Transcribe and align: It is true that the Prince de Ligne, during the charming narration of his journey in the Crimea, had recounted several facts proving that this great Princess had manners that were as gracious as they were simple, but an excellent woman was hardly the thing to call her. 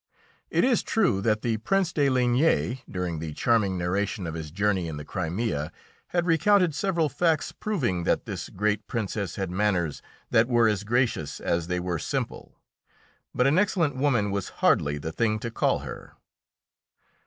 It 0.49 0.63
is 0.63 0.81
true 0.81 1.21
that 1.21 1.43
the 1.43 1.57
Prince 1.57 1.93
de 1.93 2.09
Ligne, 2.09 2.79
during 2.89 3.19
the 3.19 3.33
charming 3.35 3.77
narration 3.77 4.25
of 4.25 4.33
his 4.33 4.49
journey 4.49 4.87
in 4.87 4.97
the 4.97 5.05
Crimea, 5.05 5.71
had 6.07 6.25
recounted 6.25 6.73
several 6.73 7.07
facts 7.07 7.51
proving 7.51 8.03
that 8.05 8.25
this 8.25 8.49
great 8.49 8.87
Princess 8.87 9.35
had 9.35 9.51
manners 9.51 10.01
that 10.31 10.47
were 10.47 10.67
as 10.67 10.83
gracious 10.83 11.39
as 11.39 11.67
they 11.67 11.79
were 11.79 11.99
simple, 11.99 12.57
but 13.35 13.45
an 13.45 13.59
excellent 13.59 13.95
woman 13.95 14.31
was 14.31 14.49
hardly 14.65 14.97
the 14.97 15.11
thing 15.11 15.37
to 15.37 15.51
call 15.51 15.81
her. 15.85 16.13